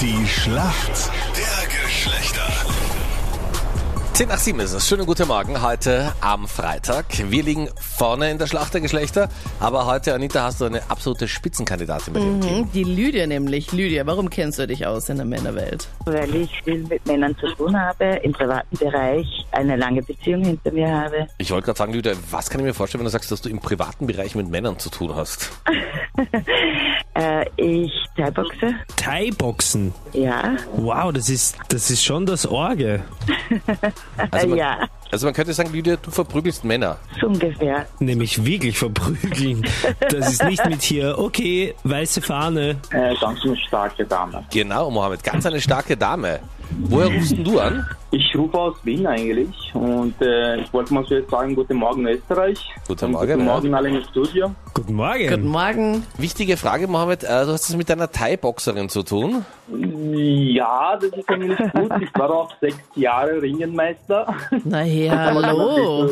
Die 0.00 0.26
Schlacht 0.26 1.10
der 1.36 1.68
Geschlechter. 1.84 2.46
10 4.12 4.28
nach 4.28 4.38
7 4.38 4.60
ist 4.60 4.72
es. 4.72 4.86
Schönen 4.88 5.06
guten 5.06 5.26
Morgen 5.26 5.60
heute 5.60 6.12
am 6.20 6.46
Freitag. 6.46 7.06
Wir 7.30 7.42
liegen 7.42 7.68
vorne 7.80 8.30
in 8.30 8.38
der 8.38 8.46
Schlacht 8.46 8.72
der 8.72 8.80
Geschlechter, 8.80 9.28
aber 9.58 9.86
heute, 9.86 10.14
Anita, 10.14 10.42
hast 10.44 10.60
du 10.60 10.66
eine 10.66 10.82
absolute 10.88 11.26
Spitzenkandidatin 11.26 12.14
bei 12.14 12.20
dir 12.20 12.26
im 12.26 12.40
Team. 12.40 12.58
Mhm, 12.60 12.72
Die 12.72 12.84
Lydia 12.84 13.26
nämlich. 13.26 13.72
Lydia, 13.72 14.06
warum 14.06 14.30
kennst 14.30 14.58
du 14.60 14.66
dich 14.68 14.86
aus 14.86 15.08
in 15.08 15.16
der 15.16 15.26
Männerwelt? 15.26 15.88
weil 16.04 16.32
ich 16.36 16.62
viel 16.62 16.84
mit 16.84 17.04
Männern 17.06 17.36
zu 17.38 17.48
tun 17.54 17.76
habe, 17.78 18.04
im 18.22 18.32
privaten 18.32 18.76
Bereich 18.76 19.26
eine 19.52 19.74
lange 19.76 20.02
Beziehung 20.02 20.44
hinter 20.44 20.70
mir 20.70 20.88
habe. 20.88 21.26
Ich 21.38 21.50
wollte 21.50 21.66
gerade 21.66 21.78
sagen, 21.78 21.92
Lydia, 21.92 22.12
was 22.30 22.48
kann 22.50 22.60
ich 22.60 22.66
mir 22.66 22.74
vorstellen, 22.74 23.00
wenn 23.00 23.06
du 23.06 23.10
sagst, 23.10 23.32
dass 23.32 23.40
du 23.42 23.48
im 23.48 23.58
privaten 23.58 24.06
Bereich 24.06 24.34
mit 24.36 24.48
Männern 24.48 24.78
zu 24.78 24.90
tun 24.90 25.14
hast? 25.16 25.50
Äh, 27.14 27.46
ich 27.56 27.92
Thai-boxe, 28.16 28.74
Thai-Boxen. 28.96 29.94
ja. 30.12 30.56
Wow, 30.76 31.12
das 31.12 31.28
ist, 31.28 31.56
das 31.68 31.90
ist 31.90 32.04
schon 32.04 32.26
das 32.26 32.46
Orge. 32.46 33.02
Also 34.30 34.46
man, 34.48 34.58
ja, 34.58 34.88
also 35.10 35.26
man 35.26 35.34
könnte 35.34 35.52
sagen, 35.52 35.72
Lydia, 35.72 35.96
du 35.96 36.10
verprügelst 36.10 36.64
Männer. 36.64 36.96
so 37.20 37.28
ungefähr. 37.28 37.86
Nämlich 38.00 38.44
wirklich 38.44 38.78
verprügeln. 38.78 39.64
Das 40.10 40.32
ist 40.32 40.44
nicht 40.44 40.64
mit 40.66 40.82
hier, 40.82 41.18
okay, 41.18 41.74
weiße 41.84 42.20
Fahne. 42.20 42.76
Äh, 42.90 43.14
ganz 43.20 43.44
eine 43.44 43.56
starke 43.56 44.04
Dame. 44.04 44.44
Genau, 44.52 44.90
Mohammed, 44.90 45.22
ganz 45.22 45.46
eine 45.46 45.60
starke 45.60 45.96
Dame. 45.96 46.40
Woher 46.80 47.06
rufst 47.08 47.32
denn 47.32 47.44
du 47.44 47.58
an? 47.60 47.86
Ich 48.10 48.36
rufe 48.36 48.56
aus 48.58 48.76
Wien 48.84 49.06
eigentlich 49.06 49.48
und 49.74 50.14
äh, 50.20 50.56
ich 50.60 50.72
wollte 50.72 50.94
mal 50.94 51.04
so 51.04 51.14
jetzt 51.14 51.30
sagen, 51.30 51.54
guten 51.54 51.76
Morgen 51.76 52.06
Österreich. 52.06 52.58
Guten 52.86 53.12
Morgen, 53.12 53.26
Guten 53.26 53.46
ja. 53.46 53.52
Morgen 53.52 53.74
alle 53.74 53.88
im 53.88 54.02
Studio. 54.04 54.54
Guten 54.72 54.94
Morgen. 54.94 55.28
Guten 55.28 55.48
Morgen. 55.48 56.06
Wichtige 56.18 56.56
Frage, 56.56 56.86
Mohammed. 56.86 57.24
Äh, 57.24 57.44
Du 57.44 57.52
hast 57.52 57.68
es 57.68 57.76
mit 57.76 57.88
deiner 57.88 58.10
Thai-Boxerin 58.10 58.88
zu 58.88 59.02
tun. 59.02 59.44
Ja, 59.68 60.96
das 61.00 61.10
ist 61.10 61.28
eigentlich 61.28 61.58
gut. 61.72 61.92
Ich 62.02 62.14
war 62.18 62.30
auch 62.30 62.50
sechs 62.60 62.78
Jahre 62.94 63.40
Ringenmeister. 63.42 64.34
Na 64.64 64.82
ja, 64.84 65.16
hallo. 65.16 66.08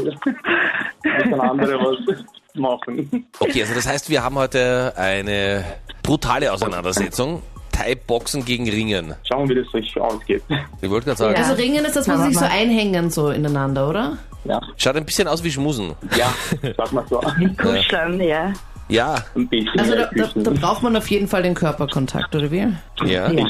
Ein 1.05 1.41
andere 1.41 1.75
was 1.79 2.25
machen. 2.55 3.27
Okay, 3.41 3.63
also 3.63 3.75
das 3.75 3.87
heißt, 3.89 4.11
wir 4.11 4.23
haben 4.23 4.37
heute 4.37 4.93
eine 4.97 5.65
brutale 6.03 6.53
Auseinandersetzung. 6.53 7.43
Thai-Boxen 7.83 8.45
gegen 8.45 8.69
Ringen. 8.69 9.15
Schauen 9.25 9.49
wir, 9.49 9.57
wie 9.57 9.63
das 9.81 9.93
so 9.93 10.01
ausgeht. 10.01 10.43
Ich 10.81 10.91
wollte 10.91 11.07
gerade 11.07 11.19
sagen, 11.19 11.37
Also 11.37 11.55
Ringen 11.55 11.85
ist 11.85 11.97
das, 11.97 12.05
sie 12.07 12.25
sich 12.25 12.39
so 12.39 12.45
einhängen 12.45 13.11
so 13.11 13.31
ineinander, 13.31 13.89
oder? 13.89 14.19
Ja, 14.45 14.61
schaut 14.77 14.97
ein 14.97 15.05
bisschen 15.05 15.29
aus 15.29 15.45
wie 15.45 15.51
Schmusen. 15.51 15.95
ja 16.17 16.33
sag 16.77 16.93
mal 16.93 17.05
so. 17.09 17.21
Kuscheln, 17.57 18.21
ja. 18.21 18.53
Ja, 18.89 19.25
Ein 19.37 19.49
bisschen. 19.49 19.79
Also 19.79 19.95
da, 19.95 20.11
da, 20.15 20.29
da 20.35 20.51
braucht 20.51 20.83
man 20.83 20.97
auf 20.97 21.09
jeden 21.09 21.29
Fall 21.29 21.43
den 21.43 21.55
Körperkontakt, 21.55 22.35
oder 22.35 22.51
wie? 22.51 22.67
ja. 23.05 23.31
Ja. 23.31 23.47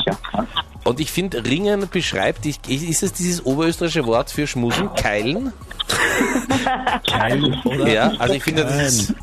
Und 0.85 1.01
ich 1.01 1.11
finde, 1.11 1.45
Ringen 1.45 1.89
beschreibt, 1.91 2.45
ich, 2.45 2.59
ist 2.69 3.03
es 3.03 3.13
dieses 3.13 3.45
oberösterreichische 3.45 4.07
Wort 4.07 4.31
für 4.31 4.47
Schmusen? 4.47 4.93
Keilen? 4.95 5.53
Kein, 7.09 7.61
oder? 7.65 7.89
Ja, 7.89 8.13
also 8.19 8.35
ich 8.35 8.43
finde, 8.43 8.65
das 8.65 8.83
ist, 8.93 9.15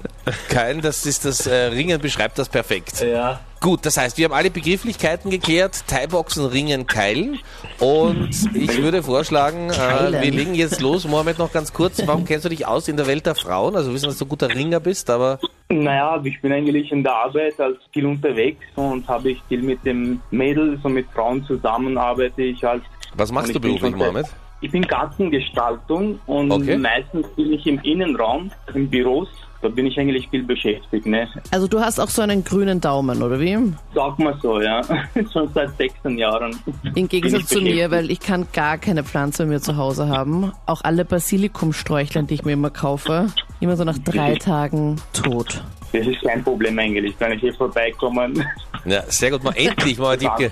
Keilen, 0.49 0.81
das 0.81 1.05
ist 1.05 1.25
das, 1.25 1.47
äh, 1.47 1.53
Ringen 1.67 1.99
beschreibt 1.99 2.37
das 2.37 2.49
perfekt. 2.49 3.01
Ja. 3.01 3.39
Gut, 3.61 3.85
das 3.85 3.97
heißt, 3.97 4.17
wir 4.17 4.25
haben 4.25 4.33
alle 4.33 4.49
Begrifflichkeiten 4.49 5.29
geklärt. 5.31 5.83
Thai-Boxen, 5.87 6.45
Ringen, 6.45 6.87
Keilen. 6.87 7.39
Und 7.79 8.29
ich 8.53 8.81
würde 8.81 9.03
vorschlagen, 9.03 9.69
äh, 9.69 10.21
wir 10.21 10.31
legen 10.31 10.55
jetzt 10.55 10.79
los. 10.81 11.05
Mohammed, 11.05 11.39
noch 11.39 11.51
ganz 11.51 11.73
kurz. 11.73 12.01
Warum 12.05 12.23
kennst 12.25 12.45
du 12.45 12.49
dich 12.49 12.65
aus 12.65 12.87
in 12.87 12.95
der 12.95 13.07
Welt 13.07 13.25
der 13.25 13.35
Frauen? 13.35 13.75
Also 13.75 13.89
wir 13.89 13.95
wissen, 13.95 14.05
dass 14.05 14.17
du 14.17 14.25
ein 14.25 14.29
guter 14.29 14.49
Ringer 14.49 14.79
bist, 14.79 15.09
aber 15.09 15.39
Naja, 15.69 16.21
ich 16.23 16.41
bin 16.41 16.53
eigentlich 16.53 16.91
in 16.91 17.03
der 17.03 17.13
Arbeit 17.13 17.59
als 17.59 17.77
viel 17.91 18.05
unterwegs 18.05 18.63
und 18.75 19.07
habe 19.07 19.31
ich 19.31 19.41
viel 19.49 19.61
mit 19.61 19.83
den 19.85 20.21
Mädels 20.31 20.79
und 20.83 20.93
mit 20.93 21.07
Frauen 21.13 21.43
zusammen 21.45 21.97
arbeite 21.97 22.41
ich 22.43 22.65
als 22.65 22.81
was 23.15 23.31
machst 23.31 23.53
du 23.53 23.59
beruflich, 23.59 23.95
Mohammed? 23.95 24.27
Ich 24.61 24.71
bin 24.71 24.83
Gartengestaltung 24.83 26.19
und 26.27 26.51
Okay. 26.51 26.77
meistens 26.77 27.27
bin 27.35 27.53
ich 27.53 27.65
im 27.65 27.79
Innenraum, 27.81 28.51
in 28.73 28.89
Büros. 28.89 29.27
Da 29.61 29.67
bin 29.67 29.85
ich 29.85 29.99
eigentlich 29.99 30.29
viel 30.29 30.43
beschäftigt, 30.43 31.05
ne? 31.05 31.27
Also 31.51 31.67
du 31.67 31.79
hast 31.81 31.99
auch 31.99 32.07
so 32.07 32.21
einen 32.21 32.43
grünen 32.43 32.79
Daumen, 32.79 33.21
oder 33.21 33.39
wie? 33.39 33.57
Sag 33.93 34.17
mal 34.17 34.37
so, 34.41 34.61
ja. 34.61 34.81
Schon 35.33 35.49
seit 35.53 35.75
16 35.77 36.17
Jahren. 36.17 36.57
Im 36.95 37.07
Gegensatz 37.09 37.47
zu 37.47 37.61
mir, 37.61 37.91
weil 37.91 38.09
ich 38.09 38.21
kann 38.21 38.47
gar 38.53 38.77
keine 38.77 39.03
Pflanze 39.03 39.43
bei 39.43 39.49
mir 39.49 39.61
zu 39.61 39.75
Hause 39.75 40.07
haben. 40.07 40.53
Auch 40.65 40.81
alle 40.83 41.03
Basilikumsträuchlein, 41.03 42.27
die 42.27 42.35
ich 42.35 42.45
mir 42.45 42.53
immer 42.53 42.69
kaufe, 42.69 43.27
immer 43.59 43.75
so 43.75 43.83
nach 43.83 43.97
drei 43.97 44.35
Tagen 44.35 44.95
tot. 45.11 45.61
Das 45.91 46.05
ist 46.05 46.21
kein 46.21 46.43
Problem 46.43 46.77
eigentlich. 46.77 47.17
Kann 47.17 47.31
ich 47.31 47.41
hier 47.41 47.53
vorbeikommen? 47.53 48.45
Ja, 48.85 49.03
sehr 49.07 49.31
gut. 49.31 49.43
Mal 49.43 49.53
endlich 49.55 49.97
mal 49.97 50.17
ge 50.17 50.49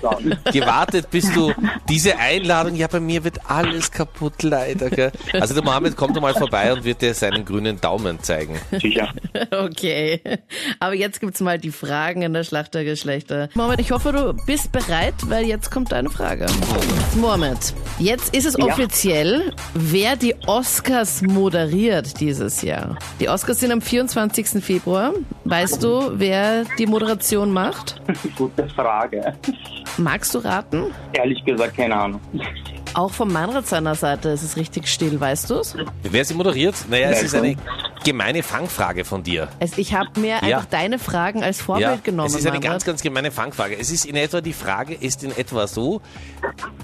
gewartet, 0.52 1.10
bis 1.10 1.32
du 1.32 1.52
diese 1.88 2.18
Einladung. 2.18 2.74
Ja, 2.74 2.86
bei 2.86 3.00
mir 3.00 3.24
wird 3.24 3.38
alles 3.48 3.90
kaputt, 3.90 4.42
leider. 4.42 4.90
Gell? 4.90 5.12
Also 5.32 5.54
der 5.54 5.64
Mohammed 5.64 5.96
kommt 5.96 6.16
doch 6.16 6.20
mal 6.20 6.34
vorbei 6.34 6.72
und 6.72 6.84
wird 6.84 7.02
dir 7.02 7.14
seinen 7.14 7.44
grünen 7.44 7.80
Daumen 7.80 8.20
zeigen. 8.22 8.58
Sicher. 8.72 9.12
Okay. 9.50 10.20
Aber 10.78 10.94
jetzt 10.94 11.20
gibt's 11.20 11.40
mal 11.40 11.58
die 11.58 11.70
Fragen 11.70 12.22
in 12.22 12.32
der 12.32 12.44
Schlacht 12.44 12.74
der 12.74 12.84
Geschlechter. 12.84 13.48
Mohammed, 13.54 13.80
ich 13.80 13.90
hoffe, 13.92 14.12
du 14.12 14.34
bist 14.46 14.72
bereit, 14.72 15.14
weil 15.26 15.46
jetzt 15.46 15.70
kommt 15.70 15.92
deine 15.92 16.10
Frage. 16.10 16.46
Mohammed, 17.16 17.74
jetzt 17.98 18.34
ist 18.34 18.46
es 18.46 18.58
offiziell, 18.58 19.52
wer 19.74 20.16
die 20.16 20.34
Oscars 20.46 21.22
moderiert 21.22 22.20
dieses 22.20 22.62
Jahr. 22.62 22.98
Die 23.20 23.28
Oscars 23.28 23.60
sind 23.60 23.72
am 23.72 23.80
24. 23.80 24.62
Februar. 24.62 25.12
Weißt 25.44 25.82
du, 25.82 26.10
wer 26.12 26.64
die 26.78 26.86
Moderation 26.86 27.52
macht? 27.52 28.00
Gute 28.36 28.68
Frage. 28.68 29.34
Magst 29.96 30.34
du 30.34 30.38
raten? 30.38 30.86
Ehrlich 31.12 31.44
gesagt, 31.44 31.76
keine 31.76 31.96
Ahnung. 31.96 32.20
Auch 32.94 33.10
von 33.12 33.32
Meinrad 33.32 33.66
seiner 33.66 33.94
Seite 33.94 34.30
ist 34.30 34.42
es 34.42 34.56
richtig 34.56 34.88
still, 34.88 35.18
weißt 35.20 35.50
du's? 35.50 35.74
Wer 36.02 36.24
sie 36.24 36.34
moderiert? 36.34 36.74
Naja, 36.90 37.10
es 37.10 37.22
ist 37.22 37.34
eine 37.34 37.56
gemeine 38.08 38.42
Fangfrage 38.42 39.04
von 39.04 39.22
dir. 39.22 39.48
Es, 39.60 39.76
ich 39.76 39.92
habe 39.92 40.18
mir 40.18 40.36
Ja. 40.42 40.56
einfach 40.58 40.64
deine 40.64 40.98
Fragen 40.98 41.42
als 41.42 41.60
Vorbild 41.60 41.86
Ja, 41.90 41.96
genommen. 42.02 42.28
es 42.30 42.34
ist 42.36 42.46
eine 42.46 42.58
ganz, 42.60 42.84
ganz 42.86 43.02
gemeine 43.02 43.30
Fangfrage. 43.30 43.76
Es 43.78 43.90
ist 43.90 44.06
in 44.06 44.16
etwa, 44.16 44.40
die 44.40 44.54
Frage 44.54 44.94
ist 44.94 45.22
in 45.24 45.36
etwa 45.36 45.66
so, 45.66 46.00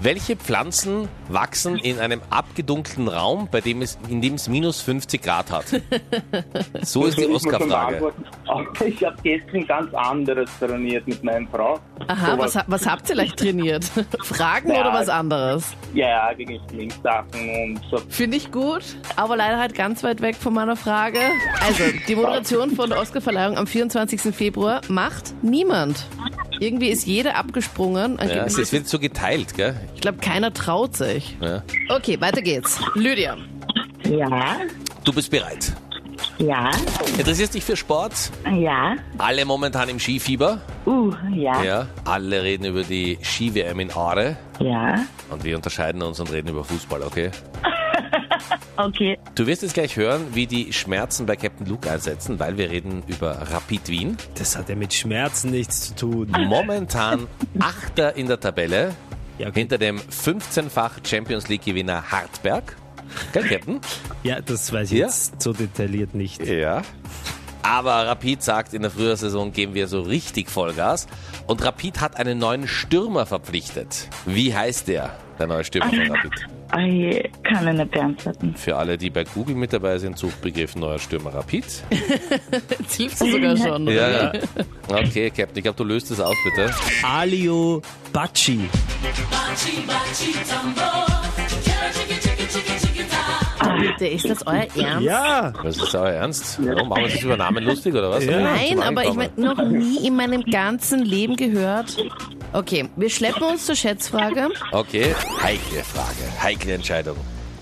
welche 0.01 0.35
Pflanzen 0.35 1.07
wachsen 1.29 1.77
in 1.77 1.99
einem 1.99 2.21
abgedunkelten 2.29 3.07
Raum, 3.07 3.47
bei 3.51 3.61
dem 3.61 3.81
es, 3.81 3.97
in 4.07 4.21
dem 4.21 4.35
es 4.35 4.47
minus 4.47 4.81
50 4.81 5.21
Grad 5.21 5.51
hat? 5.51 5.65
So 6.83 7.05
ist 7.05 7.17
die 7.17 7.27
Oscar-Frage. 7.27 8.13
Ich 8.85 9.03
habe 9.03 9.15
gestern 9.23 9.65
ganz 9.65 9.93
anderes 9.93 10.49
trainiert 10.59 11.07
mit 11.07 11.23
meiner 11.23 11.47
Frau. 11.47 11.79
Aha, 12.07 12.31
Sowas- 12.31 12.37
was, 12.39 12.55
ha- 12.55 12.63
was 12.67 12.85
habt 12.87 13.09
ihr 13.09 13.15
leicht 13.15 13.37
trainiert? 13.37 13.85
Fragen 14.23 14.71
Ja. 14.71 14.81
oder 14.81 14.93
was 14.93 15.09
anderes? 15.09 15.73
Ja, 15.93 16.07
ja, 16.29 16.33
gegen 16.33 16.59
Linkssachen 16.71 17.49
und 17.63 17.81
so. 17.89 17.97
Finde 18.09 18.37
ich 18.37 18.51
gut, 18.51 18.83
aber 19.15 19.35
leider 19.35 19.57
halt 19.59 19.73
ganz 19.73 20.03
weit 20.03 20.21
weg 20.21 20.35
von 20.35 20.53
meiner 20.53 20.75
Frage. 20.75 21.14
Also, 21.61 21.83
die 22.07 22.15
Moderation 22.15 22.75
von 22.75 22.89
der 22.89 22.99
Oscarverleihung 22.99 23.57
am 23.57 23.67
24. 23.67 24.21
Februar 24.35 24.81
macht 24.87 25.33
niemand. 25.43 26.05
Irgendwie 26.59 26.89
ist 26.89 27.05
jeder 27.05 27.35
abgesprungen. 27.35 28.17
Ja, 28.19 28.45
es 28.45 28.71
wird 28.71 28.87
so 28.87 28.97
geteilt, 28.99 29.55
gell? 29.55 29.75
Ich 29.95 30.01
glaube, 30.01 30.19
keiner 30.19 30.53
traut 30.53 30.95
sich. 30.95 31.35
Ja. 31.41 31.63
Okay, 31.89 32.19
weiter 32.21 32.41
geht's. 32.41 32.79
Lydia. 32.95 33.37
Ja, 34.03 34.57
Du 35.03 35.11
bist 35.13 35.29
bereit. 35.31 35.73
ja, 36.37 36.71
Interessierst 37.17 37.53
dich 37.55 37.63
für 37.63 37.75
Sport? 37.75 38.13
ja, 38.51 38.95
Alle 39.17 39.45
momentan 39.45 39.89
im 39.89 39.99
Skifieber? 39.99 40.61
uh, 40.85 41.11
ja, 41.33 41.63
Ja. 41.63 41.87
Alle 42.05 42.41
reden 42.43 42.65
über 42.65 42.83
die 42.83 43.17
Ski-WM 43.21 43.79
in 43.79 43.91
Aare. 43.91 44.37
ja. 44.59 44.99
Und 45.31 45.43
wir 45.43 45.55
unterscheiden 45.55 46.01
uns 46.03 46.19
und 46.19 46.31
reden 46.31 46.49
über 46.49 46.63
Fußball, 46.63 47.01
okay? 47.01 47.31
Okay, 48.77 49.17
Du 49.35 49.47
wirst 49.47 49.61
jetzt 49.63 49.73
gleich 49.73 49.95
hören, 49.95 50.21
wie 50.33 50.47
die 50.47 50.73
Schmerzen 50.73 51.25
bei 51.25 51.35
Captain 51.37 51.65
Luke 51.65 51.89
einsetzen, 51.89 52.39
weil 52.39 52.57
wir 52.57 52.69
reden 52.69 53.03
über 53.07 53.31
Rapid 53.51 53.87
Wien. 53.87 54.17
Das 54.37 54.57
hat 54.57 54.67
ja 54.69 54.75
mit 54.75 54.93
Schmerzen 54.93 55.51
nichts 55.51 55.87
zu 55.87 55.95
tun. 55.95 56.31
Momentan 56.37 57.27
Achter 57.59 58.15
in 58.17 58.27
der 58.27 58.39
Tabelle, 58.39 58.93
Ja, 59.37 59.47
okay. 59.47 59.61
hinter 59.61 59.77
dem 59.77 59.99
15-fach 59.99 60.99
Champions 61.07 61.47
League-Gewinner 61.47 62.11
Hartberg. 62.11 62.75
Gell, 63.31 63.47
Captain? 63.47 63.79
ja 64.23 64.41
das 64.41 64.73
weiß 64.73 64.91
ich 64.91 64.99
Ja? 64.99 65.05
jetzt 65.05 65.41
so 65.41 65.53
detailliert 65.53 66.13
nicht. 66.15 66.45
Ja. 66.45 66.81
Aber 67.61 68.05
Rapid 68.05 68.43
sagt, 68.43 68.73
in 68.73 68.81
der 68.83 68.91
Frühjahrssaison 68.91 69.51
geben 69.53 69.73
wir 69.73 69.87
so 69.87 70.01
richtig 70.01 70.49
Vollgas. 70.51 71.07
Und 71.47 71.63
Rapid 71.63 71.99
hat 72.01 72.17
einen 72.17 72.37
neuen 72.37 72.67
Stürmer 72.67 73.25
verpflichtet. 73.25 74.07
Wie 74.25 74.53
heißt 74.53 74.87
der, 74.87 75.17
der 75.39 75.47
neue 75.47 75.63
Stürmer 75.63 75.89
von 75.89 76.11
Rapid? 76.11 76.31
ich 76.77 77.31
kann 77.43 77.67
ich 77.67 77.73
nicht 77.73 77.91
beantworten. 77.91 78.55
Für 78.55 78.75
alle, 78.75 78.97
die 78.97 79.09
bei 79.09 79.23
Google 79.23 79.55
mit 79.55 79.71
dabei 79.73 79.97
sind, 79.97 80.17
Suchbegriff 80.17 80.75
neuer 80.75 80.99
Stürmer 80.99 81.33
Rapid. 81.33 81.65
Jetzt 82.79 82.95
hilfst 82.95 83.21
du 83.21 83.31
sogar 83.31 83.55
schon. 83.57 83.87
Ja, 83.87 84.07
oder? 84.07 84.33
ja. 84.35 84.41
Okay, 84.89 85.29
Captain, 85.29 85.57
ich 85.57 85.63
glaube, 85.63 85.77
du 85.77 85.83
löst 85.83 86.11
es 86.11 86.19
aus, 86.19 86.35
bitte. 86.43 86.73
Alio 87.03 87.81
Bacci. 88.11 88.67
Bitte, 93.79 94.07
ist 94.07 94.29
das 94.29 94.45
euer 94.47 94.67
Ernst? 94.75 95.01
Ja, 95.05 95.53
Was 95.63 95.77
ist 95.77 95.95
euer 95.95 96.09
Ernst? 96.09 96.59
Warum 96.63 96.89
machen 96.89 96.99
wir 97.01 97.05
uns 97.05 97.13
jetzt 97.13 97.23
über 97.23 97.37
Namen 97.37 97.63
lustig 97.63 97.93
oder 97.93 98.09
was? 98.09 98.25
Ja. 98.25 98.39
Nein, 98.39 98.81
aber 98.81 99.03
ich 99.03 99.09
Ankommen. 99.09 99.29
meine, 99.35 99.47
noch 99.55 99.63
nie 99.69 100.07
in 100.07 100.15
meinem 100.15 100.43
ganzen 100.43 101.03
Leben 101.03 101.35
gehört. 101.35 101.97
Okay, 102.55 102.87
wir 102.95 103.09
schleppen 103.09 103.43
uns 103.43 103.65
zur 103.65 103.75
Schätzfrage. 103.75 104.47
Okay, 104.71 105.13
heikle 105.43 105.83
Frage, 105.83 106.41
heikle 106.41 106.75
Entscheidung. 106.75 107.17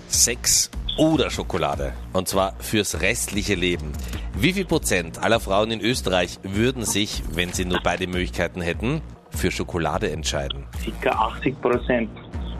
Sex 0.08 0.70
oder 1.00 1.32
Schokolade? 1.32 1.94
Und 2.14 2.28
zwar 2.28 2.54
fürs 2.60 3.02
restliche 3.02 3.56
Leben. 3.56 3.92
Wie 4.38 4.54
viel 4.54 4.66
Prozent 4.66 5.18
aller 5.18 5.40
Frauen 5.40 5.72
in 5.72 5.82
Österreich 5.82 6.38
würden 6.44 6.86
sich, 6.86 7.24
wenn 7.32 7.52
sie 7.52 7.66
nur 7.66 7.80
beide 7.84 8.06
Möglichkeiten 8.06 8.62
hätten, 8.62 9.02
für 9.32 9.50
Schokolade 9.50 10.12
entscheiden? 10.12 10.68
Circa 10.84 11.10
80 11.10 11.60
Prozent. 11.60 12.10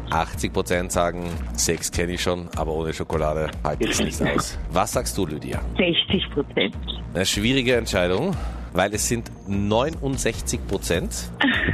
80 0.10 0.54
Prozent 0.54 0.92
sagen, 0.92 1.30
Sex 1.56 1.92
kenne 1.92 2.14
ich 2.14 2.24
schon, 2.24 2.50
aber 2.56 2.74
ohne 2.74 2.94
Schokolade 2.94 3.52
halte 3.64 3.84
ich 3.84 3.92
es 3.92 4.00
nicht 4.00 4.24
aus. 4.24 4.58
Was 4.72 4.94
sagst 4.94 5.16
du, 5.20 5.28
Lydia? 5.28 5.62
60 5.78 6.32
Prozent. 6.32 6.76
Eine 7.14 7.28
schwierige 7.28 7.76
Entscheidung, 7.76 8.36
weil 8.74 8.94
es 8.94 9.08
sind 9.08 9.32
69 9.48 10.68
Prozent. 10.68 11.14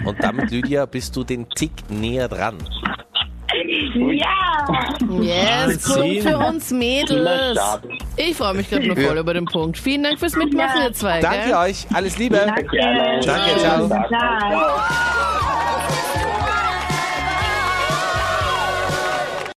Und 0.06 0.24
damit, 0.24 0.52
Lydia, 0.52 0.86
bist 0.86 1.16
du 1.16 1.24
den 1.24 1.50
Tick 1.50 1.72
näher 1.90 2.28
dran. 2.28 2.58
Ja! 3.96 4.40
Yes, 5.22 5.84
Punkt 5.84 6.22
für 6.22 6.38
uns 6.38 6.72
Mädels. 6.72 7.60
Ich 8.16 8.36
freue 8.36 8.54
mich 8.54 8.70
gerade 8.70 8.88
nur 8.88 8.96
voll 8.96 9.18
über 9.18 9.34
den 9.34 9.46
Punkt. 9.46 9.78
Vielen 9.78 10.04
Dank 10.04 10.20
fürs 10.20 10.36
Mitmachen, 10.36 10.84
ihr 10.84 10.94
zwei. 10.94 11.20
Danke 11.20 11.48
gell? 11.48 11.56
euch, 11.56 11.88
alles 11.94 12.18
Liebe. 12.20 12.44
Danke. 12.46 12.78
Danke, 13.26 13.60
ciao. 13.60 13.88
Ciao. 13.88 15.26